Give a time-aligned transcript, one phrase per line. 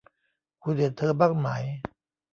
[0.63, 1.47] คุณเห็นเธอบ้างไหม